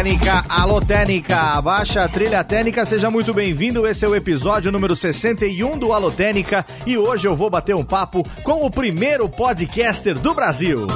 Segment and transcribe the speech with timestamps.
[0.00, 3.86] Técnica, alô Técnica, baixa a trilha técnica, seja muito bem-vindo.
[3.86, 7.84] Esse é o episódio número 61 do Alô Técnica e hoje eu vou bater um
[7.84, 10.86] papo com o primeiro podcaster do Brasil.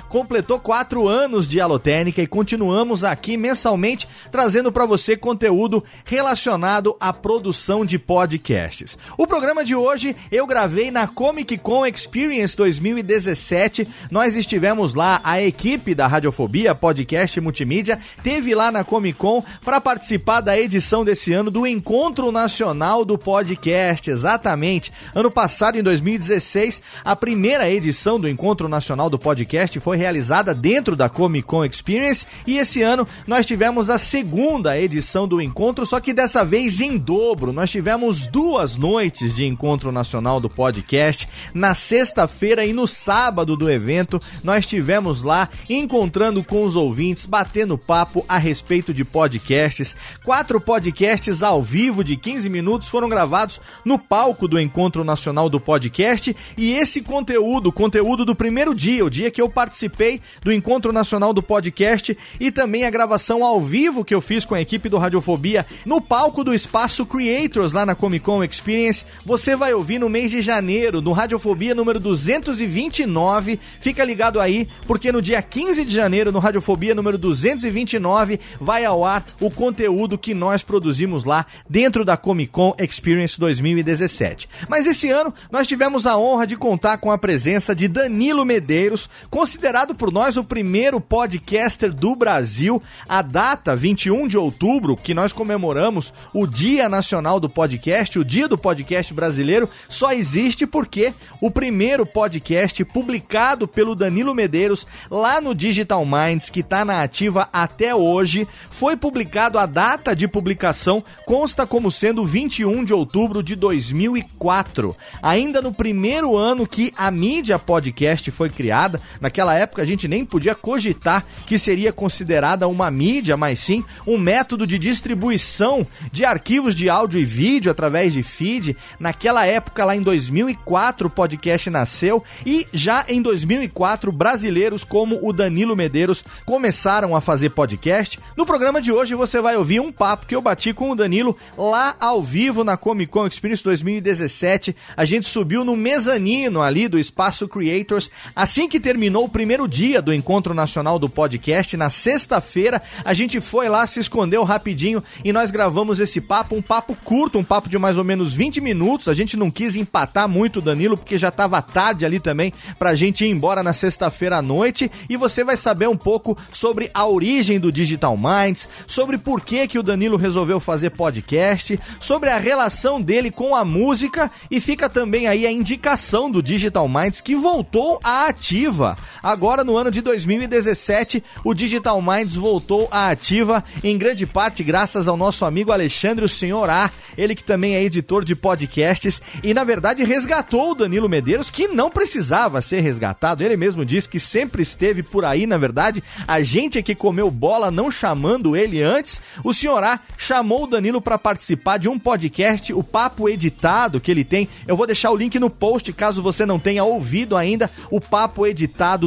[0.09, 7.13] completou quatro anos de Alotênica e continuamos aqui mensalmente trazendo para você conteúdo relacionado à
[7.13, 8.97] produção de podcasts.
[9.17, 13.87] O programa de hoje eu gravei na Comic Con Experience 2017.
[14.09, 19.79] Nós estivemos lá, a equipe da Radiofobia Podcast Multimídia teve lá na Comic Con para
[19.79, 24.09] participar da edição desse ano do Encontro Nacional do Podcast.
[24.09, 24.91] Exatamente.
[25.13, 29.42] Ano passado, em 2016, a primeira edição do Encontro Nacional do Podcast
[29.79, 35.27] foi realizada dentro da Comic Con Experience e esse ano nós tivemos a segunda edição
[35.27, 37.53] do encontro, só que dessa vez em dobro.
[37.53, 41.27] Nós tivemos duas noites de encontro nacional do podcast.
[41.53, 47.77] Na sexta-feira e no sábado do evento, nós tivemos lá encontrando com os ouvintes, batendo
[47.77, 49.95] papo a respeito de podcasts.
[50.23, 55.59] Quatro podcasts ao vivo de 15 minutos foram gravados no palco do Encontro Nacional do
[55.59, 60.93] Podcast e esse conteúdo, conteúdo do primeiro dia, o dia que eu participei do Encontro
[60.93, 64.87] Nacional do Podcast e também a gravação ao vivo que eu fiz com a equipe
[64.87, 69.05] do Radiofobia no palco do Espaço Creators lá na Comic Con Experience.
[69.25, 73.59] Você vai ouvir no mês de janeiro, no Radiofobia número 229.
[73.79, 79.03] Fica ligado aí, porque no dia 15 de janeiro, no Radiofobia número 229, vai ao
[79.03, 84.47] ar o conteúdo que nós produzimos lá dentro da Comic Con Experience 2017.
[84.69, 89.09] Mas esse ano nós tivemos a honra de contar com a presença de Danilo Medeiros
[89.29, 92.81] considerado por nós o primeiro podcaster do Brasil.
[93.07, 98.47] A data, 21 de outubro, que nós comemoramos o Dia Nacional do Podcast, o Dia
[98.47, 105.53] do Podcast Brasileiro, só existe porque o primeiro podcast publicado pelo Danilo Medeiros lá no
[105.53, 111.65] Digital Minds, que está na ativa até hoje, foi publicado, a data de publicação consta
[111.65, 114.95] como sendo 21 de outubro de 2004.
[115.21, 119.01] Ainda no primeiro ano que a mídia podcast foi criada.
[119.21, 124.17] Naquela época a gente nem podia cogitar que seria considerada uma mídia, mas sim um
[124.17, 128.75] método de distribuição de arquivos de áudio e vídeo através de feed.
[128.99, 135.33] Naquela época, lá em 2004, o podcast nasceu e já em 2004, brasileiros como o
[135.33, 138.19] Danilo Medeiros começaram a fazer podcast.
[138.35, 141.37] No programa de hoje você vai ouvir um papo que eu bati com o Danilo
[141.57, 144.75] lá ao vivo na Comic Con Experience 2017.
[144.95, 150.03] A gente subiu no mezanino ali do Espaço Creators, Assim que terminou o primeiro dia
[150.03, 155.33] do Encontro Nacional do Podcast, na sexta-feira, a gente foi lá, se escondeu rapidinho e
[155.33, 159.07] nós gravamos esse papo, um papo curto, um papo de mais ou menos 20 minutos.
[159.07, 162.93] A gente não quis empatar muito o Danilo, porque já estava tarde ali também pra
[162.93, 164.91] gente ir embora na sexta-feira à noite.
[165.09, 169.67] E você vai saber um pouco sobre a origem do Digital Minds, sobre por que,
[169.67, 174.87] que o Danilo resolveu fazer podcast, sobre a relação dele com a música e fica
[174.87, 178.82] também aí a indicação do Digital Minds que voltou a ativa.
[179.21, 185.07] Agora, no ano de 2017, o Digital Minds voltou à ativa, em grande parte graças
[185.07, 189.53] ao nosso amigo Alexandre o Senhor A, ele que também é editor de podcasts e,
[189.53, 193.43] na verdade, resgatou o Danilo Medeiros, que não precisava ser resgatado.
[193.43, 196.03] Ele mesmo disse que sempre esteve por aí, na verdade.
[196.27, 199.21] A gente é que comeu bola não chamando ele antes.
[199.43, 204.11] O Senhor A chamou o Danilo para participar de um podcast, o Papo Editado, que
[204.11, 204.49] ele tem.
[204.67, 208.33] Eu vou deixar o link no post caso você não tenha ouvido ainda o Papo
[208.33, 208.47] papo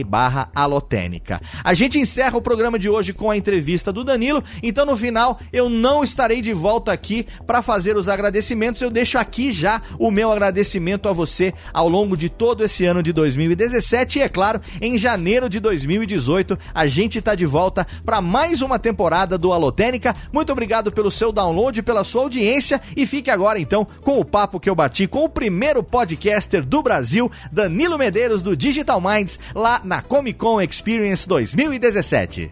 [0.05, 1.41] barra alotênica.
[1.63, 5.39] A gente encerra o programa de hoje com a entrevista do Danilo, então no final
[5.51, 10.11] eu não estarei de volta aqui para fazer os agradecimentos, eu deixo aqui já o
[10.11, 14.61] meu agradecimento a você ao longo de todo esse ano de 2017 e é claro,
[14.81, 20.15] em janeiro de 2018 a gente está de volta para mais uma temporada do Alotênica.
[20.31, 24.59] Muito obrigado pelo seu download, pela sua audiência e fique agora então com o papo
[24.59, 29.81] que eu bati com o primeiro podcaster do Brasil, Danilo Medeiros do Digital Minds, lá
[29.83, 32.49] na Comic Con Experience 2017.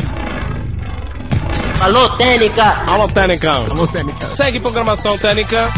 [1.79, 2.84] Alô, Técnica!
[2.88, 3.51] Alô, Técnica!
[3.51, 4.27] Alô, Técnica!
[4.31, 5.72] Segue programação Técnica!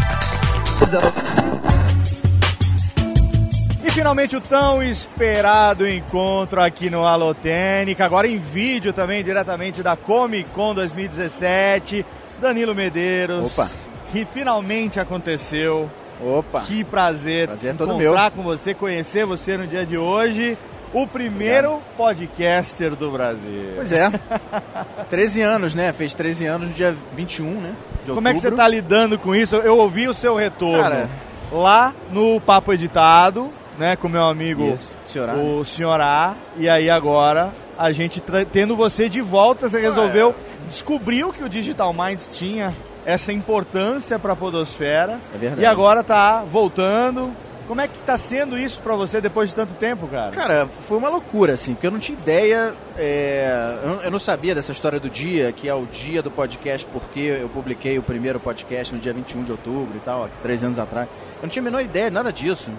[3.84, 9.96] E finalmente o tão esperado encontro aqui no Alotênica, agora em vídeo também, diretamente da
[9.96, 12.06] Comic Con 2017.
[12.40, 13.52] Danilo Medeiros.
[13.52, 13.70] Opa!
[14.12, 15.88] Que finalmente aconteceu.
[16.20, 16.60] Opa!
[16.62, 18.30] Que prazer, prazer é todo encontrar meu.
[18.32, 20.58] com você, conhecer você no dia de hoje.
[20.92, 21.96] O primeiro Obrigado.
[21.96, 23.74] podcaster do Brasil.
[23.76, 24.10] Pois é.
[25.08, 25.92] 13 anos, né?
[25.92, 27.74] Fez 13 anos no dia 21, né?
[28.06, 29.54] Como é que você tá lidando com isso?
[29.56, 30.82] Eu ouvi o seu retorno.
[30.82, 31.08] Cara,
[31.52, 35.34] lá no Papo Editado, né, com meu amigo Isso, né?
[35.34, 38.22] o senhor A, e aí agora a gente
[38.52, 40.34] tendo você de volta, você resolveu,
[40.68, 42.72] descobriu que o Digital Minds tinha
[43.06, 45.62] essa importância para a podosfera, É verdade.
[45.62, 47.32] e agora tá voltando.
[47.66, 50.32] Como é que tá sendo isso para você depois de tanto tempo, cara?
[50.32, 54.72] Cara, foi uma loucura, assim, porque eu não tinha ideia, é, eu, não- sabia dessa
[54.72, 58.92] história do dia, que é o dia do podcast, porque eu publiquei o primeiro podcast
[58.92, 61.08] no dia 21 de outubro e tal, três anos atrás.
[61.36, 62.72] Eu não tinha a menor ideia de nada disso.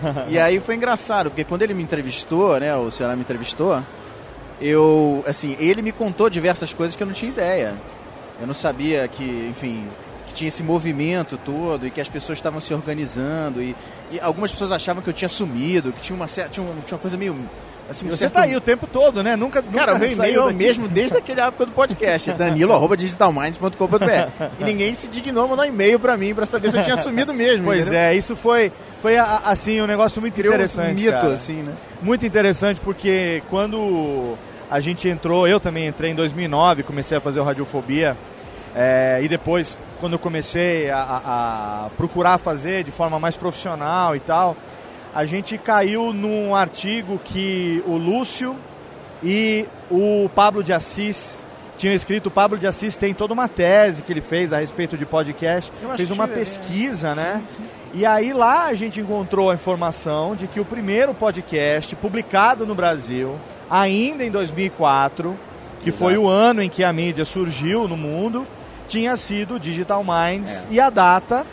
[0.28, 3.82] e aí foi engraçado, porque quando ele me entrevistou, né, o senhor me entrevistou,
[4.60, 7.74] eu, assim, ele me contou diversas coisas que eu não tinha ideia.
[8.40, 9.84] Eu não sabia que, enfim,
[10.26, 13.74] que tinha esse movimento todo e que as pessoas estavam se organizando e,
[14.10, 16.96] e algumas pessoas achavam que eu tinha sumido, que tinha uma certa, tinha, um- tinha
[16.96, 17.36] uma coisa meio
[17.90, 19.34] assim, um Você certo- tá aí o tempo todo, né?
[19.34, 22.30] Nunca, Cara, nunca meu e-mail é o mesmo desde aquela época do podcast,
[23.18, 24.44] danilo@digitalminds.com.br.
[24.60, 27.32] E ninguém se dignou mandar um e-mail pra mim pra saber se eu tinha sumido
[27.34, 27.64] mesmo.
[27.66, 27.98] Pois entendeu?
[28.00, 30.92] é, isso foi, foi assim um negócio muito Criou interessante.
[30.92, 31.32] um mito cara.
[31.34, 31.74] assim, né?
[32.02, 34.36] Muito interessante porque quando
[34.70, 38.16] a gente entrou, eu também entrei em 2009, comecei a fazer o Radiofobia.
[38.76, 44.14] é, e depois, quando eu comecei a, a- a procurar fazer de forma mais profissional
[44.14, 44.56] e tal,
[45.14, 48.54] a gente caiu num artigo que o Lúcio
[49.22, 51.42] e o Pablo de Assis
[51.78, 52.26] tinham escrito.
[52.26, 55.72] O Pablo de Assis tem toda uma tese que ele fez a respeito de podcast,
[55.96, 57.42] fez uma pesquisa, né?
[57.46, 57.68] Sim, sim.
[57.94, 62.74] E aí lá a gente encontrou a informação de que o primeiro podcast publicado no
[62.74, 63.36] Brasil,
[63.70, 65.38] ainda em 2004,
[65.80, 66.04] que Exato.
[66.04, 68.46] foi o ano em que a mídia surgiu no mundo,
[68.86, 70.74] tinha sido Digital Minds É.
[70.74, 71.46] e a data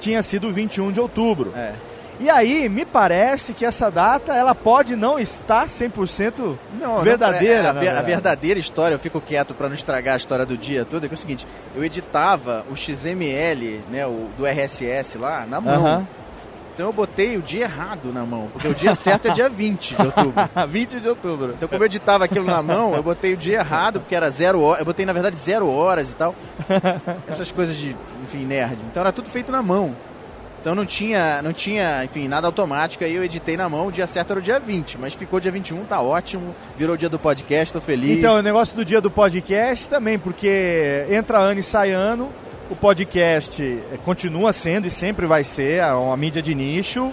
[0.00, 1.52] tinha sido 21 de outubro.
[1.56, 1.72] É.
[2.20, 7.62] E aí me parece que essa data ela pode não estar 100% Não, verdadeira.
[7.62, 8.06] não, é, a, ver- a verdade.
[8.06, 11.14] verdadeira história, eu fico quieto pra não estragar a história do dia todo, é que
[11.14, 11.46] é o seguinte,
[11.76, 15.74] eu editava o XML, né, o, do RSS lá, na mão.
[15.86, 16.08] Aham.
[16.74, 19.96] Então eu botei o dia errado na mão, porque o dia certo é dia 20
[19.96, 20.34] de outubro.
[20.68, 21.54] 20 de outubro.
[21.56, 24.60] Então, como eu editava aquilo na mão, eu botei o dia errado, porque era zero
[24.62, 24.78] horas.
[24.78, 26.36] Eu botei, na verdade, zero horas e tal.
[27.26, 28.78] Essas coisas de, enfim, nerd.
[28.90, 29.96] Então era tudo feito na mão.
[30.60, 33.04] Então não tinha, não tinha, enfim, nada automático.
[33.04, 34.98] Aí eu editei na mão, o dia certo era o dia 20.
[34.98, 36.54] Mas ficou dia 21, tá ótimo.
[36.76, 38.18] Virou o dia do podcast, tô feliz.
[38.18, 42.30] Então, o negócio do dia do podcast também, porque entra ano e sai ano,
[42.70, 47.10] o podcast eh, continua sendo e sempre vai ser uma mídia de nicho,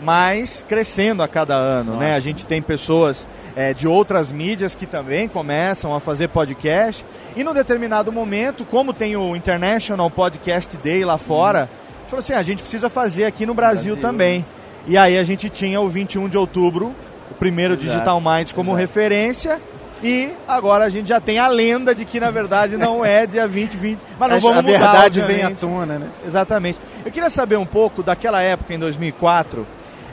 [0.00, 2.06] mas crescendo a cada ano, né?
[2.06, 2.16] Nossa.
[2.16, 7.04] A gente tem pessoas eh, de outras mídias que também começam a fazer podcast,
[7.36, 12.32] e num determinado momento, como tem o International Podcast Day lá fora, gente falou assim,
[12.32, 13.96] "Ah, a gente precisa fazer aqui no Brasil, Brasil.
[14.10, 14.44] também.
[14.86, 16.94] E aí a gente tinha o 21 de outubro,
[17.30, 18.80] o primeiro Exato, Digital Minds como exato.
[18.80, 19.60] referência.
[20.02, 23.46] E agora a gente já tem a lenda de que na verdade não é dia
[23.48, 23.98] 20, 20.
[24.18, 25.60] Mas não vamos a mudar, verdade vem à obviamente.
[25.60, 26.08] tona, né?
[26.26, 26.78] Exatamente.
[27.06, 29.66] Eu queria saber um pouco daquela época, em 2004,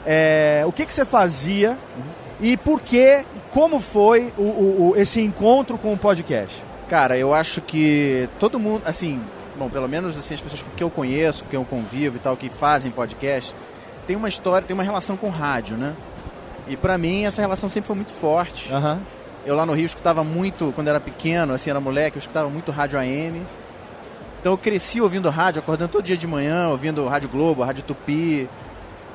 [0.06, 1.76] é, o que, que você fazia
[2.40, 6.56] e por que, como foi o, o- o- esse encontro com o podcast?
[6.88, 9.20] Cara, eu acho que todo mundo, assim,
[9.58, 12.48] bom, pelo menos assim, as pessoas que eu conheço, que eu convivo e tal, que
[12.50, 13.54] fazem podcast,
[14.06, 15.94] tem uma história, tem uma relação com rádio, né?
[16.68, 18.70] E pra mim essa relação sempre foi muito forte.
[19.44, 22.70] Eu lá no Rio escutava muito, quando era pequeno, assim, era moleque, eu escutava muito
[22.70, 23.42] rádio AM.
[24.40, 28.48] Então eu cresci ouvindo rádio, acordando todo dia de manhã, ouvindo Rádio Globo, Rádio Tupi,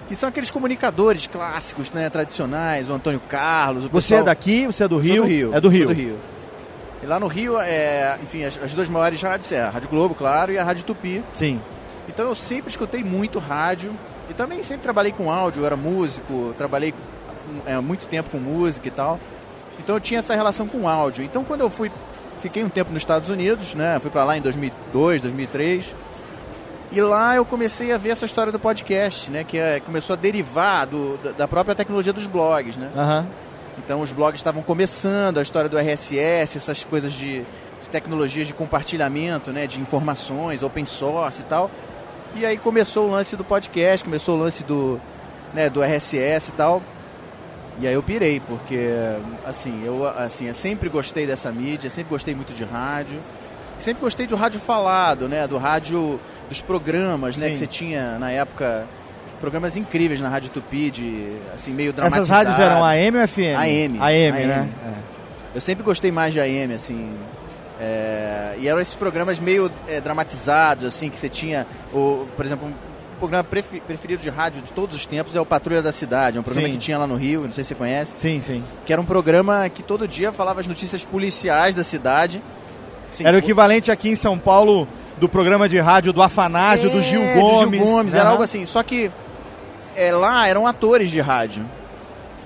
[0.08, 4.22] que são aqueles comunicadores clássicos, né, tradicionais, o Antônio Carlos, o Você pessoal...
[4.22, 5.24] é daqui, você é do Sou Rio?
[5.24, 5.54] do Rio.
[5.54, 5.88] É do sou Rio.
[5.88, 6.20] do Rio.
[7.02, 10.16] E lá no Rio, é, enfim, as, as duas maiores rádios é a Rádio Globo,
[10.16, 11.24] claro, e a Rádio Tupi.
[11.34, 11.60] Sim.
[12.10, 13.92] Então eu sempre escutei muito rádio
[14.30, 16.94] e também sempre trabalhei com áudio, eu era músico, trabalhei
[17.66, 19.20] é, muito tempo com música e tal.
[19.80, 21.24] Então eu tinha essa relação com áudio.
[21.24, 21.92] Então quando eu fui,
[22.42, 24.00] fiquei um tempo nos Estados Unidos, né?
[24.00, 25.94] Fui pra lá em 2002, 2003.
[26.92, 29.44] E lá eu comecei a ver essa história do podcast, né?
[29.44, 32.90] Que é- começou a derivar do, da- da própria tecnologia dos blogs, né?
[32.96, 33.28] Aham.
[33.78, 38.54] Então os blogs estavam começando, a história do RSS, essas coisas de, de tecnologias de
[38.54, 41.70] compartilhamento, né, de informações, open source e tal.
[42.36, 45.00] E aí começou o lance do podcast, começou o lance do,
[45.54, 46.82] né, do RSS e tal.
[47.80, 48.90] E aí eu pirei, porque
[49.46, 53.22] assim, eu assim, eu sempre gostei dessa mídia, sempre gostei muito de rádio.
[53.78, 56.20] Sempre gostei do rádio falado, né, do rádio
[56.50, 57.54] dos programas, né, Sim.
[57.54, 58.88] que você tinha na época
[59.40, 62.30] programas incríveis na Rádio Tupi de assim meio Essas dramatizados.
[62.56, 63.40] rádios eram AM ou FM?
[63.58, 64.00] AM.
[64.00, 64.48] AM, AM.
[64.48, 64.70] né?
[65.56, 67.12] Eu sempre gostei mais de AM, assim.
[67.80, 72.68] é, e eram esses programas meio é, dramatizados, assim, que você tinha, o, por exemplo,
[72.68, 72.74] um
[73.20, 76.38] programa prefe- preferido de rádio de todos os tempos é o Patrulha da Cidade.
[76.38, 76.74] É um programa Sim.
[76.74, 78.14] que tinha lá no Rio, não sei se você conhece.
[78.18, 78.64] Sim, sim.
[78.86, 82.42] Que era um programa que todo dia falava as notícias policiais da cidade.
[83.12, 87.02] Assim, Era o equivalente aqui em São Paulo do programa de rádio do Afanásio, do
[87.02, 87.70] Gil É, Gomes.
[87.72, 88.32] do Gil Gomes, era Aham.
[88.32, 88.66] algo assim.
[88.68, 89.10] Só que
[89.98, 91.66] é, lá eram atores de rádio.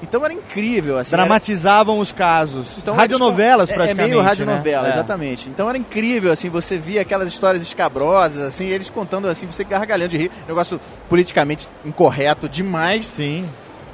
[0.01, 1.11] Então era incrível, assim.
[1.11, 2.01] Dramatizavam era...
[2.01, 2.69] os casos.
[2.77, 4.09] Então, radionovelas, é, praticamente.
[4.09, 4.93] É meio radionovela, né?
[4.93, 5.49] exatamente.
[5.49, 10.09] Então era incrível, assim, você via aquelas histórias escabrosas, assim, eles contando assim, você gargalhando
[10.09, 10.31] de rir.
[10.47, 13.05] Negócio politicamente incorreto demais.
[13.05, 13.47] Sim.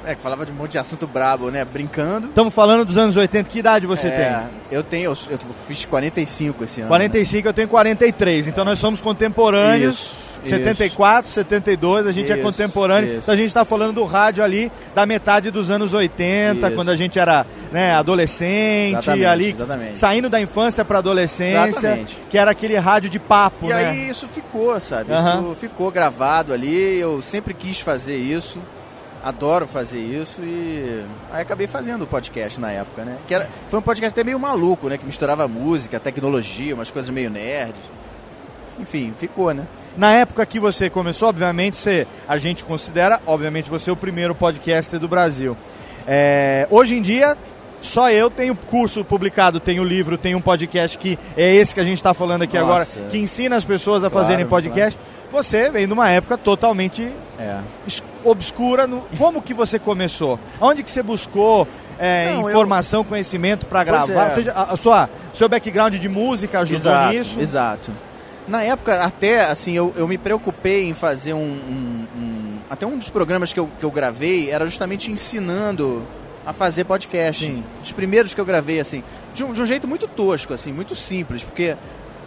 [0.06, 1.64] É, que falava de um monte de assunto brabo, né?
[1.64, 2.28] Brincando.
[2.28, 3.50] Estamos falando dos anos 80.
[3.50, 4.50] Que idade você é, tem?
[4.70, 6.88] Eu tenho, eu, eu, fiz 45 esse ano.
[6.88, 7.50] 45, né?
[7.50, 8.46] eu tenho 43.
[8.46, 9.96] Então nós somos contemporâneos.
[9.96, 10.27] Isso.
[10.44, 13.10] 74, 72, a gente é Isso, é contemporâneo.
[13.10, 13.18] isso.
[13.22, 16.74] Então a gente está falando do rádio ali da metade dos anos 80, Isso.
[16.76, 19.98] quando a gente era né, adolescente, Exatamente, ali exatamente.
[19.98, 22.18] saindo da infância para adolescência, Exatamente.
[22.30, 23.86] que era aquele rádio de papo, E né?
[23.90, 25.12] aí isso ficou, sabe?
[25.12, 25.46] Aham.
[25.48, 28.58] Isso ficou gravado ali, eu sempre quis fazer isso.
[29.22, 31.02] Adoro fazer isso e
[31.32, 33.16] aí acabei fazendo o podcast na época, né?
[33.26, 34.96] Que era, foi um podcast até meio maluco, né?
[34.96, 37.80] Que misturava música, tecnologia, umas coisas meio nerds.
[38.80, 39.64] Enfim, ficou, né?
[39.96, 44.34] Na época que você começou, obviamente, você, a gente considera, obviamente, você é o primeiro
[44.34, 45.56] podcaster do Brasil.
[46.06, 47.36] É, hoje em dia,
[47.82, 51.84] só eu tenho curso publicado, tenho livro, tenho um podcast que é esse que a
[51.84, 52.92] gente está falando aqui Nossa.
[52.94, 54.98] agora, que ensina as pessoas a Claro, fazerem podcast.
[55.30, 57.06] Você vem de uma época totalmente
[57.38, 57.58] É.
[58.24, 58.86] obscura.
[58.86, 60.38] No, como que você começou?
[60.60, 61.68] Onde que você buscou
[61.98, 64.26] é, Não, eu- informação, conhecimento para gravar?
[64.28, 64.30] é.
[64.30, 67.40] Seja, a, a sua, seu background de música ajudou exato, nisso?
[67.40, 67.90] Exato.
[68.48, 72.98] Na época, até assim, eu, eu me preocupei em fazer um, um- um- Até um
[72.98, 76.06] dos programas que eu, que eu gravei era justamente ensinando
[76.46, 77.44] a fazer podcast.
[77.44, 77.62] Sim.
[77.82, 79.02] Os primeiros que eu gravei, assim,
[79.34, 81.76] de um, de um jeito muito tosco, assim, muito simples, porque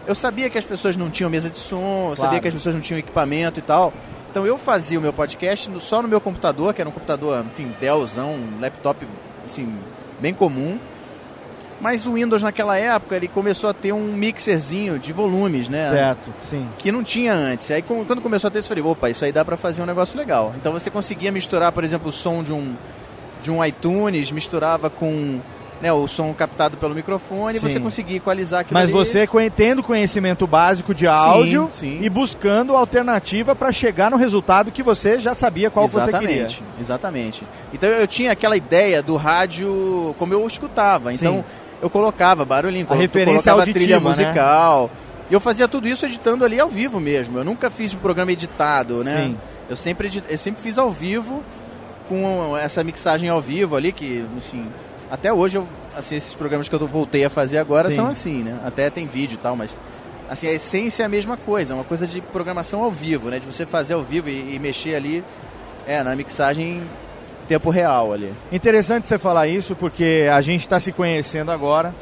[0.08, 2.42] eu sabia que as pessoas não tinham mesa de som, eu sabia Claro.
[2.42, 3.92] que as pessoas não tinham equipamento e tal.
[4.30, 7.44] Então eu fazia o meu podcast no- só no meu computador, que era um computador,
[7.46, 9.06] enfim, Dellzão, um laptop,
[9.46, 9.72] assim,
[10.20, 10.80] bem comum.
[11.82, 15.90] Mas o Windows naquela época ele começou a ter um mixerzinho de volumes, né?
[15.90, 16.68] Certo, sim.
[16.78, 17.72] Que não tinha antes.
[17.72, 19.86] Aí quando começou a ter isso, eu falei, opa, isso aí dá pra fazer um
[19.86, 20.54] negócio legal.
[20.58, 22.76] Então você conseguia misturar, por exemplo, o som de um,
[23.42, 25.40] de um iTunes, misturava com
[25.82, 27.68] né, o som captado pelo microfone, e Sim.
[27.68, 28.94] você conseguia equalizar aquilo Mas ali.
[28.94, 32.00] você tendo conhecimento básico de áudio sim.
[32.02, 36.44] e buscando alternativa para chegar no resultado que você já sabia qual que você queria.
[36.44, 37.44] Exatamente, exatamente.
[37.74, 41.12] Então eu tinha aquela ideia do rádio como eu escutava.
[41.12, 41.61] Então Sim.
[41.82, 44.08] Eu colocava barulhinho, colo- referência colocava auditiva, trilha né?
[44.08, 44.91] musical.
[45.30, 47.38] E eu fazia tudo isso editando ali ao vivo mesmo.
[47.38, 49.26] Eu nunca fiz um programa editado, né?
[49.28, 49.38] Sim.
[49.70, 51.41] Eu sempre, edit- eu sempre fiz ao vivo,
[52.08, 54.67] com essa mixagem ao vivo ali, que, enfim,
[55.10, 55.67] até hoje, eu,
[55.98, 57.96] assim, esses programas que eu voltei a fazer agora Sim.
[57.96, 58.60] são assim, né?
[58.65, 59.74] Até tem vídeo e tal, mas,
[60.30, 63.39] assim, a essência é a mesma coisa, é uma coisa de programação ao vivo, né?
[63.39, 65.24] De você fazer ao vivo e, e mexer ali,
[65.88, 66.84] é, na mixagem em
[67.47, 68.32] tempo real ali.
[68.51, 71.93] Interessante você falar isso porque a gente está se conhecendo agora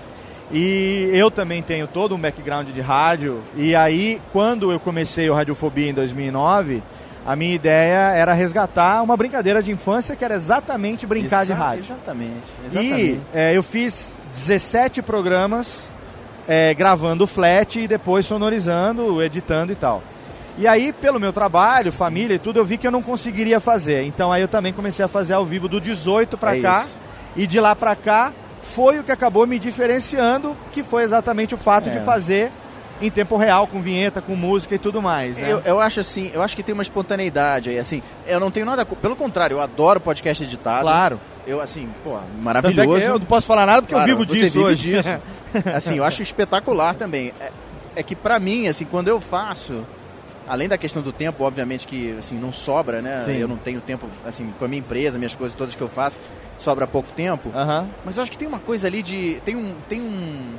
[0.51, 3.41] e eu também tenho todo um background de rádio.
[3.55, 6.81] E aí, quando eu comecei o Radiofobia em 2009,
[7.25, 11.61] a minha ideia era resgatar uma brincadeira de infância que era exatamente brincar de Exa-
[11.63, 11.83] rádio.
[11.83, 13.21] Exatamente, E exatamente.
[13.33, 15.83] é, eu fiz 17 programas
[16.47, 20.01] é, gravando flat e depois sonorizando, editando e tal.
[20.59, 24.03] E aí, pelo meu trabalho, família e tudo, eu vi que eu não conseguiria fazer.
[24.03, 26.83] Então aí eu também comecei a fazer ao vivo do 18 pra É cá.
[26.83, 26.97] isso.
[27.37, 31.57] E de lá pra cá foi o que acabou me diferenciando, que foi exatamente o
[31.57, 31.91] fato É.
[31.93, 32.51] de fazer
[33.01, 35.37] em tempo real, com vinheta, com música e tudo mais.
[35.37, 35.49] Né?
[35.49, 38.65] Eu, eu acho assim, eu acho que tem uma espontaneidade aí, assim, eu não tenho
[38.65, 40.81] nada, pelo contrário, eu adoro podcast editado.
[40.81, 41.21] Claro.
[41.47, 42.99] Eu, assim, pô, é maravilhoso.
[42.99, 44.91] que eu não posso falar nada porque Claro, eu vivo disso vive hoje.
[44.91, 45.17] disso.
[45.73, 47.31] assim, eu acho espetacular também.
[47.39, 47.49] É,
[47.95, 49.87] é que pra mim, assim, quando eu faço,
[50.49, 53.21] além da questão do tempo, obviamente que assim não sobra, né?
[53.23, 53.37] Sim.
[53.37, 56.17] Eu não tenho tempo assim com a minha empresa, minhas coisas todas que eu faço,
[56.57, 57.51] sobra pouco tempo.
[58.03, 60.55] Mas eu acho que tem uma coisa ali de tem um tem um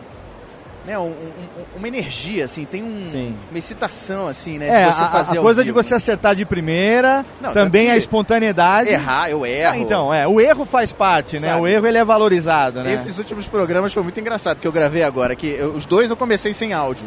[0.87, 3.35] né, um- um- uma energia assim, tem um, Sim.
[3.51, 5.83] uma excitação assim, né, É, de você a- fazer a, coisa de vivo.
[5.83, 8.91] você acertar de primeira, Não, também a espontaneidade.
[8.91, 9.73] errar, eu erro.
[9.73, 11.49] Ah, então, é, o erro faz parte, né?
[11.51, 11.61] Sabe?
[11.61, 12.93] O erro ele é valorizado, né?
[12.93, 16.17] Esses últimos programas foi muito engraçado que eu gravei agora, que eu- os dois eu
[16.17, 17.07] comecei sem áudio.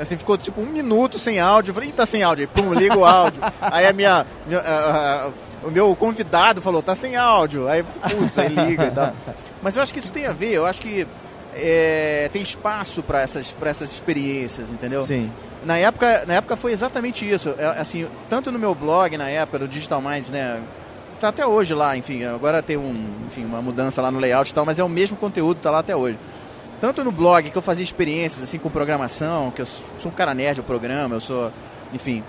[0.00, 1.70] Assim, ficou tipo um minuto sem áudio.
[1.70, 2.48] Eu falei, tá sem áudio.
[2.54, 3.40] Aí, pum, liga o áudio.
[3.60, 4.26] Aí a minha.
[4.46, 5.30] minha- a-
[5.64, 7.66] o meu convidado falou, tá sem áudio.
[7.68, 9.12] Aí, putz, aí liga e tal.
[9.60, 11.04] Mas eu acho que isso tem a ver, eu acho que
[11.60, 15.02] é, tem espaço para essas, pra essas experiências, entendeu?
[15.02, 15.30] Sim.
[15.64, 17.54] Na época, na época foi exatamente isso.
[17.58, 20.62] É, assim, tanto no meu blog, na época do Digital Minds, né?
[21.20, 22.24] Tá até hoje lá, enfim.
[22.24, 25.16] Agora tem um, enfim, uma mudança lá no layout e tal, mas é o mesmo
[25.16, 26.16] conteúdo, tá lá até hoje.
[26.80, 30.32] Tanto no blog, que eu fazia experiências assim com programação, que eu sou um cara
[30.32, 31.50] nerd do programa, eu sou,
[31.92, 32.22] enfim.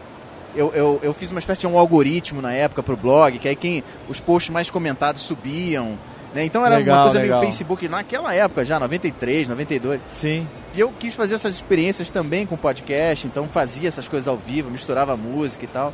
[0.56, 3.56] Eu, eu, eu fiz uma espécie de um algoritmo na época pro blog, que aí
[3.56, 6.00] quem os posts mais comentados subiam.
[6.34, 6.46] Né?
[6.46, 7.40] Então era Legal, uma coisa legal.
[7.40, 10.02] meio Facebook naquela época já, 93, 92.
[10.12, 10.48] Sim.
[10.76, 14.70] E eu quis fazer essas experiências também com podcast, então fazia essas coisas ao vivo,
[14.70, 15.94] misturava música e tal.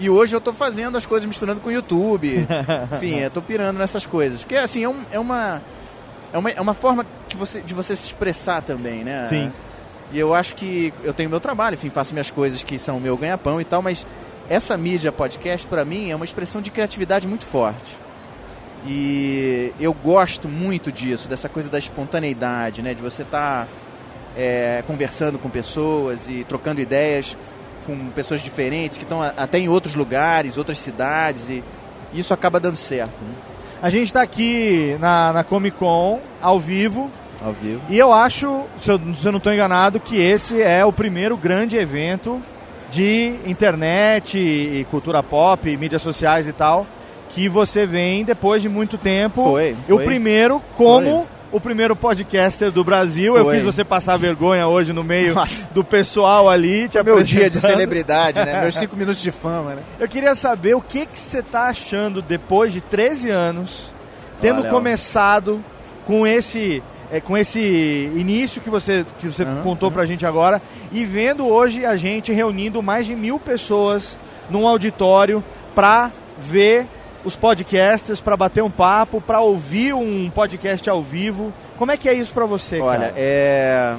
[0.00, 2.46] E hoje eu tô fazendo as coisas misturando com o YouTube.
[2.96, 4.42] Enfim, eu tô pirando nessas coisas.
[4.42, 5.62] Porque, assim, é, um, é uma...
[6.32, 9.26] É uma, é uma forma que você, de você se expressar também, né?
[9.28, 9.52] Sim.
[10.12, 13.16] E eu acho que eu tenho meu trabalho, enfim, faço minhas coisas que são meu
[13.16, 14.06] ganha-pão e tal, mas
[14.48, 17.96] essa mídia podcast, para mim, é uma expressão de criatividade muito forte.
[18.86, 22.94] E eu gosto muito disso, dessa coisa da espontaneidade, né?
[22.94, 23.68] De você estar tá,
[24.36, 27.36] é, conversando com pessoas e trocando ideias
[27.86, 31.62] com pessoas diferentes que estão até em outros lugares, outras cidades e
[32.12, 33.22] isso acaba dando certo.
[33.24, 33.34] Né?
[33.82, 37.10] A gente está aqui na, na Comic Con ao vivo.
[37.42, 37.80] Ao vivo.
[37.88, 41.36] E eu acho, se eu, se eu não estou enganado, que esse é o primeiro
[41.36, 42.40] grande evento
[42.90, 46.86] de internet e cultura pop, e mídias sociais e tal,
[47.30, 49.42] que você vem depois de muito tempo.
[49.42, 49.76] Foi.
[49.86, 49.94] foi.
[49.96, 53.32] O primeiro como foi o primeiro podcaster do Brasil.
[53.32, 53.42] Foi.
[53.42, 55.68] Eu fiz você passar vergonha hoje no meio Nossa.
[55.72, 56.88] do pessoal ali.
[56.88, 58.60] Te Meu dia de celebridade, né?
[58.60, 59.82] Meus cinco minutos de fama, né?
[59.98, 63.90] Eu queria saber o que, que você está achando depois de 13 anos,
[64.40, 65.60] tendo Olha, começado
[66.06, 67.58] com esse é, com esse
[68.14, 69.92] início que você, que você uhum, contou uhum.
[69.92, 70.62] pra gente agora
[70.92, 74.16] e vendo hoje a gente reunindo mais de mil pessoas
[74.48, 75.42] num auditório
[75.74, 76.86] para ver
[77.24, 81.52] os podcasters, para bater um papo, para ouvir um podcast ao vivo.
[81.76, 82.80] Como é que é isso para você?
[82.80, 83.14] Olha, cara?
[83.16, 83.96] é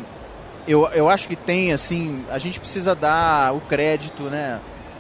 [0.68, 4.60] eu, eu acho que tem assim, a gente precisa dar o crédito, né,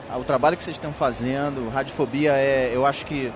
[0.10, 1.70] ao trabalho que vocês estão fazendo.
[1.70, 3.32] Radiofobia é, eu acho que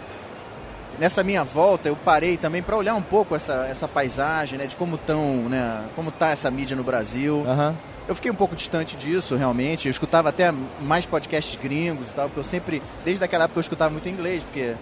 [0.99, 4.75] nessa minha volta eu parei também para olhar um pouco essa, essa paisagem, né, de
[4.75, 7.37] como tão, né, como tá essa mídia no Brasil.
[7.37, 7.75] Uhum.
[8.07, 9.87] Eu fiquei um pouco distante disso, realmente.
[9.87, 13.61] Eu escutava até mais podcasts gringos e tal, porque eu sempre, desde aquela época eu
[13.61, 14.75] escutava muito inglês, porque,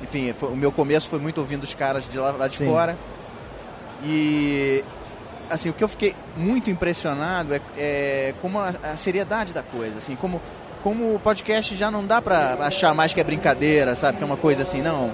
[0.00, 2.66] enfim, foi, o meu começo foi muito ouvindo os caras de lá, lá de Sim.
[2.66, 2.96] fora.
[4.04, 4.84] E,
[5.50, 9.98] assim, o que eu fiquei muito impressionado é, é como a, a, seriedade da coisa,
[9.98, 10.40] assim, como,
[10.80, 14.18] como o podcast já não dá pra achar mais que é brincadeira, sabe?
[14.18, 15.10] Que é uma coisa assim, não.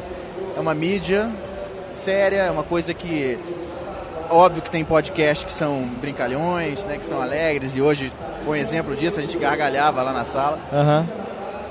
[0.57, 1.31] É uma mídia
[1.93, 3.38] séria, é uma coisa que
[4.31, 8.11] Óbvio que tem podcasts que são brincalhões, né, que são alegres, e hoje,
[8.45, 10.59] por exemplo disso, a gente gargalhava lá na sala.
[10.73, 11.07] Uhum.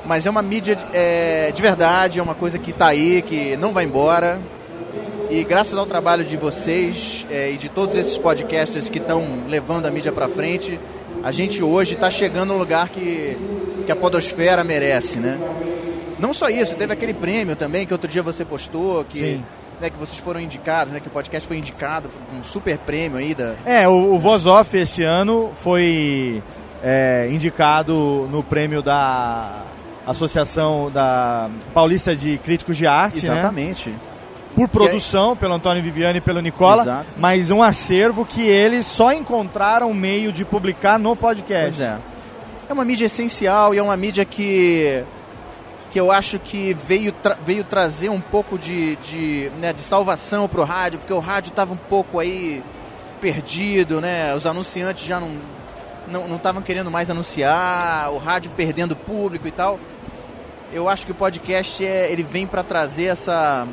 [0.06, 3.72] Mas é uma mídia é, de verdade, é uma coisa que está aí, que não
[3.72, 4.40] vai embora.
[5.30, 9.86] E graças ao trabalho de vocês é, e de todos esses podcasters que estão levando
[9.86, 10.80] a mídia para frente,
[11.24, 13.38] a gente hoje está chegando no lugar que,
[13.86, 15.40] que a podosfera merece, né?
[16.24, 19.44] Não só isso, teve aquele prêmio também que outro dia você postou, que Sim
[19.82, 23.18] né, que vocês foram indicados, né, que o podcast foi indicado por um super prêmio
[23.18, 23.54] aí da...
[23.66, 26.42] É, o, o Voz Off esse ano foi
[26.82, 29.64] é, indicado no prêmio da
[30.08, 33.34] Associação da Paulista de Críticos de Arte, né?
[33.34, 33.90] Exatamente.
[33.90, 33.96] Né?
[34.56, 37.06] Por produção, pelo Antônio Viviani e pelo Nicola, Exato.
[37.18, 41.78] mas um acervo que eles só encontraram meio de publicar no podcast.
[41.78, 41.98] Pois é.
[42.70, 45.04] É uma mídia essencial e é uma mídia que
[45.94, 50.50] que eu acho que veio, tra veio trazer um pouco de, de, né, de salvação
[50.50, 52.64] para o rádio, porque o rádio estava um pouco aí
[53.22, 54.34] perdido, né?
[54.34, 55.30] Os anunciantes já não
[56.08, 59.80] não estavam querendo mais anunciar, o rádio perdendo público e tal.
[60.72, 63.68] Eu acho que o podcast é, ele vem para trazer essa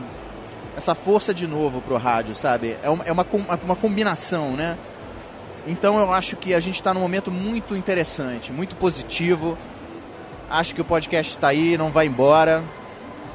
[0.77, 2.77] essa força de novo pro rádio, sabe?
[2.83, 3.27] É uma, é uma,
[3.65, 4.77] uma combinação, né?
[5.67, 9.57] Então eu acho que a gente está num momento muito interessante, muito positivo
[10.51, 12.65] Acho que o podcast está aí, não vai embora.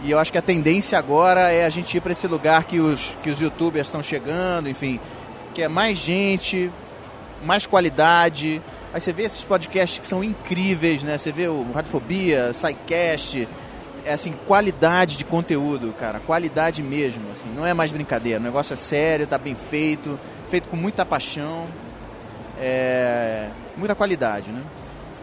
[0.04, 2.80] E eu acho que a tendência agora é a gente ir para esse lugar que
[2.80, 5.00] os, que os youtubers estão chegando, enfim,
[5.54, 6.70] que é mais gente,
[7.44, 8.62] mais qualidade.
[8.94, 11.18] Aí você vê esses podcasts que são incríveis, né?
[11.18, 13.48] Você vê o Radiofobia, SciCast,
[14.06, 18.74] é assim, qualidade de conteúdo, cara, qualidade mesmo, assim, não é mais brincadeira, o negócio
[18.74, 21.66] é sério, tá bem feito, feito com muita paixão,
[22.60, 24.62] é, muita qualidade, né?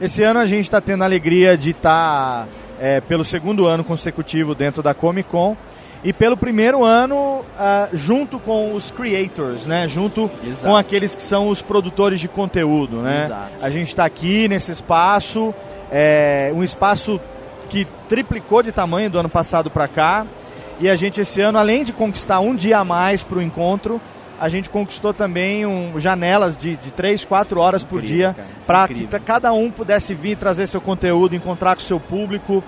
[0.02, 2.48] Esse ano a gente está tendo a alegria de estar tá,
[2.80, 5.56] é, pelo segundo ano consecutivo dentro da Comic Con
[6.02, 9.86] e pelo primeiro ano uh, junto com os creators, né?
[9.86, 10.66] Junto Exato.
[10.66, 13.26] com aqueles que são os produtores de conteúdo, né?
[13.26, 13.64] Exato.
[13.64, 15.54] A gente está aqui nesse espaço,
[15.88, 17.20] é, um espaço
[17.70, 20.26] que triplicou de tamanho do ano passado para cá.
[20.80, 24.00] E a gente esse ano, além de conquistar um dia a mais para o encontro,
[24.42, 28.88] a gente conquistou também um, janelas de, de 3, 4 horas Incrível, por dia para
[28.88, 32.62] que cada um pudesse vir trazer seu conteúdo, encontrar com o seu público.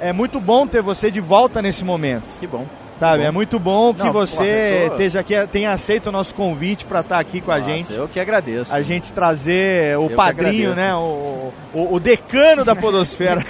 [0.00, 2.28] É muito bom ter você de volta nesse momento.
[2.38, 2.64] Que bom.
[2.96, 4.92] Sabe, é muito bom que Não, você tô...
[4.92, 7.92] esteja aqui, tenha aceito o nosso convite para estar aqui com Nossa, a gente.
[7.92, 8.72] Eu que agradeço.
[8.72, 10.94] A gente trazer o eu padrinho, né?
[10.94, 13.44] O, o, o, decano da podosfera.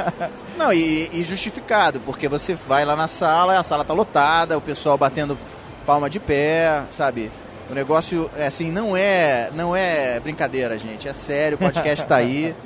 [0.56, 4.60] Não, e, e, justificado, porque você vai lá na sala, a sala tá lotada, o
[4.60, 5.36] pessoal batendo
[5.82, 7.30] palma de pé, sabe?
[7.70, 11.08] O negócio, é assim, não é, não é brincadeira, gente.
[11.08, 12.54] É sério, o podcast está aí.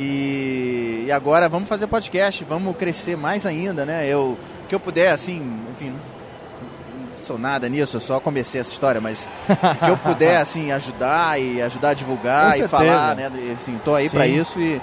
[0.00, 4.06] E, e agora vamos fazer podcast, vamos crescer mais ainda, né?
[4.06, 9.00] Eu que eu puder, assim, enfim, não sou nada nisso, eu só comecei essa história,
[9.00, 13.30] mas que eu puder, assim, ajudar e ajudar a divulgar Com e falar, né?
[13.52, 14.80] Assim, tô aí para isso e,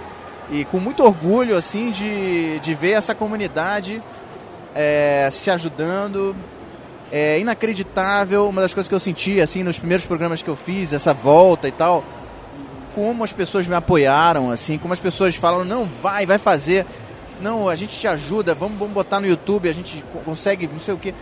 [0.51, 4.01] e com muito orgulho, assim, de, de ver essa comunidade
[4.75, 6.35] é, se ajudando.
[7.11, 10.91] É inacreditável, uma das coisas que eu senti, assim, nos primeiros programas que eu fiz,
[10.91, 12.03] essa volta e tal,
[12.93, 16.85] como as pessoas me apoiaram, assim, como as pessoas falam, não, vai, vai fazer,
[17.41, 20.79] não, a gente te ajuda, vamos, vamos botar no YouTube, a gente co- consegue, não
[20.79, 21.13] sei o quê.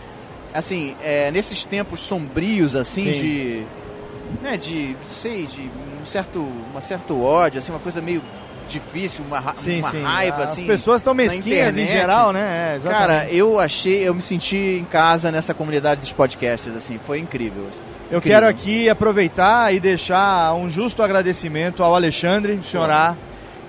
[0.54, 3.20] Assim, é, nesses tempos sombrios, assim, Sim.
[3.20, 3.62] de,
[4.40, 5.62] né, de, não sei, de
[6.00, 6.38] um certo,
[6.70, 8.22] uma certo ódio, assim, uma coisa meio
[8.68, 10.02] difícil, uma, ra- Sim, uma sim.
[10.02, 10.66] raiva, As assim.
[10.66, 12.78] pessoas estão mesquinhas em geral, né?
[12.84, 12.88] É.
[12.88, 17.64] Cara, eu achei, eu me senti em casa nessa comunidade dos podcasters, assim, foi incrível.
[18.10, 18.22] Eu Incrível.
[18.22, 23.16] quero aqui aproveitar e deixar um justo agradecimento ao Alexandre Chorá,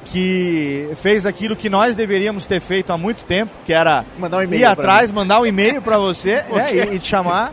[0.06, 4.44] que fez aquilo que nós deveríamos ter feito há muito tempo, que era Mandar um
[4.44, 7.52] e-mail ir atrás, mandar um e-mail para você né, e, e te chamar.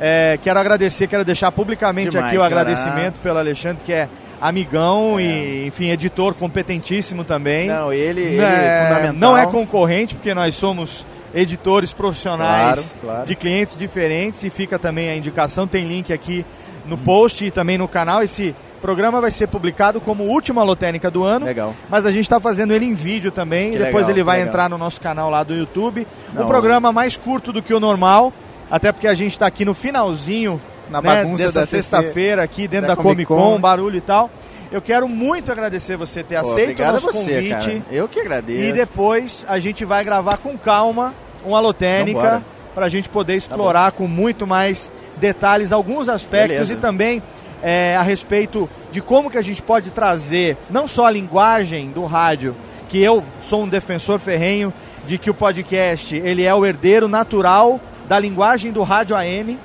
[0.00, 2.60] É, quero agradecer, quero deixar publicamente Demais, aqui o Xará.
[2.60, 4.08] agradecimento pelo Alexandre, que é
[4.48, 7.68] amigão e, enfim, editor competentíssimo também.
[7.68, 9.14] Não, ele, ele é é, fundamental.
[9.14, 11.04] não é concorrente, porque nós somos
[11.34, 13.26] editores profissionais Claro, claro.
[13.26, 16.44] de clientes diferentes e fica também a indicação, tem link aqui
[16.86, 18.22] no post e também no canal.
[18.22, 21.74] Esse programa vai ser publicado como última lotérica do ano, Legal.
[21.88, 24.36] mas a gente está fazendo ele em vídeo também Que e depois legal, ele vai
[24.36, 24.48] legal.
[24.48, 26.06] entrar no nosso canal lá do YouTube.
[26.34, 26.44] Não.
[26.44, 28.30] Um programa mais curto do que o normal,
[28.70, 32.88] até porque a gente está aqui no finalzinho Na né, bagunça dessa sexta-feira aqui dentro
[32.88, 33.60] da, da Comic Comic Con, Con.
[33.60, 34.30] barulho e tal.
[34.70, 37.50] Eu quero muito agradecer você ter Pô, aceito o nosso você, convite.
[37.50, 37.82] cara.
[37.90, 38.60] Eu que agradeço.
[38.60, 42.42] E depois a gente vai gravar com calma uma Vambora.
[42.74, 46.74] para a gente poder explorar com muito mais detalhes alguns aspectos Beleza.
[46.74, 47.22] e também
[47.62, 52.04] é, a respeito de como que a gente pode trazer não só a linguagem do
[52.04, 52.56] rádio,
[52.88, 54.72] que eu sou um defensor ferrenho
[55.06, 59.58] de que o podcast ele é o herdeiro natural da linguagem do rádio AM,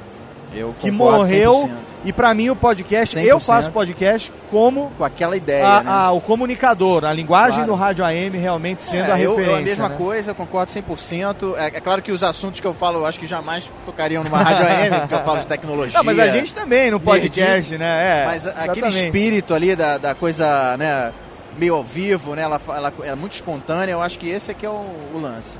[0.53, 1.69] Eu que morreu 100%.
[2.05, 3.23] e para mim o podcast, 100%.
[3.27, 5.89] eu faço podcast como Com aquela ideia, a- né?
[5.91, 7.71] a- o comunicador, a linguagem Claro.
[7.71, 9.51] do rádio AM realmente sendo É, a eu, referência.
[9.51, 9.95] eu a mesma né?
[9.97, 11.55] coisa, concordo 100%.
[11.57, 14.39] É, é claro que os assuntos que eu falo, eu acho que jamais tocariam numa
[14.41, 15.97] rádio AM, porque eu falo de tecnologia.
[15.97, 18.23] Não, mas a gente também no podcast, né?
[18.23, 21.11] É, Mas aquele espírito ali da, da coisa, né,
[21.57, 24.65] meio ao vivo, né, ela, fa- ela é muito espontânea, eu acho que esse aqui
[24.65, 24.81] é o,
[25.13, 25.59] o lance.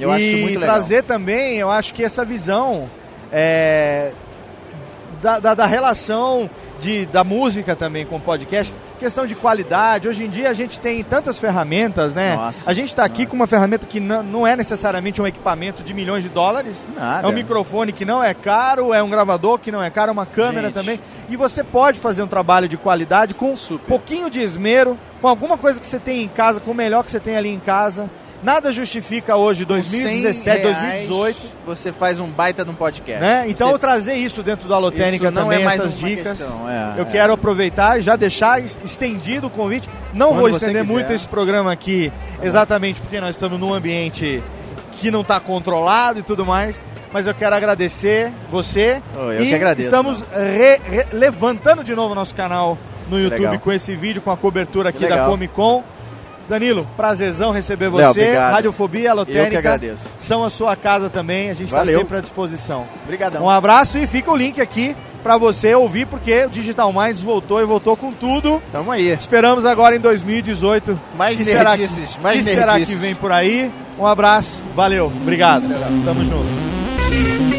[0.00, 0.74] Eu e acho muito legal.
[0.76, 2.88] trazer também, eu acho que essa visão
[3.32, 4.12] é,
[5.22, 10.08] da, da, da relação de, da música também com o podcast, questão de qualidade.
[10.08, 12.34] Hoje em dia a gente tem tantas ferramentas, né?
[12.34, 15.82] Nossa, a gente está aqui com uma ferramenta que não, não é necessariamente um equipamento
[15.82, 16.86] de milhões de dólares.
[16.94, 17.26] Nada.
[17.26, 20.12] É um microfone que não é caro, é um gravador que não é caro, é
[20.12, 20.74] uma câmera Gente.
[20.74, 21.00] também.
[21.28, 25.56] E você pode fazer um trabalho de qualidade com um pouquinho de esmero, com alguma
[25.56, 28.10] coisa que você tem em casa, com o melhor que você tem ali em casa.
[28.42, 31.38] Nada justifica hoje, 2017, 100 reais, 2018.
[31.64, 33.20] Você faz um baita de um podcast.
[33.22, 33.44] Né?
[33.46, 36.40] Então Você- eu trazer isso dentro da Alotênica Isso não também, é mais essas dicas.
[36.40, 37.08] é, eu é.
[37.10, 39.88] quero aproveitar e já deixar es- estendido o convite.
[40.12, 44.42] Não Quando vou estender muito esse programa aqui, exatamente porque nós estamos num ambiente
[44.96, 46.84] que não está controlado e tudo mais.
[47.12, 49.00] Mas eu quero agradecer você.
[49.16, 52.76] Oh, eu e que agradeço, estamos re- re- levantando de novo o nosso canal
[53.08, 53.58] no YouTube legal.
[53.58, 55.26] com esse vídeo, com a cobertura aqui da.
[55.26, 55.84] Comic Con.
[56.52, 58.20] Danilo, prazerzão receber Léo, você.
[58.20, 58.52] obrigado.
[58.52, 59.50] Radiofobia, Eu Alotênica.
[59.50, 60.02] que agradeço.
[60.18, 62.84] São a sua casa também, a gente está sempre à disposição.
[63.04, 63.44] Obrigadão.
[63.44, 67.58] Um abraço e fica o link aqui para você ouvir, porque o Digital Minds voltou
[67.60, 68.62] e voltou com tudo.
[68.70, 69.08] Tamo aí.
[69.12, 71.00] Esperamos agora em 2018.
[71.16, 71.88] Mais que será que,
[72.20, 73.70] mais que será que vem por aí?
[73.98, 75.62] Um abraço, valeu, obrigado.
[76.04, 77.51] Tamo junto.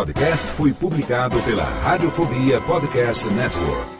[0.00, 3.99] Podcast foi publicado pela Radiofobia Podcast Network.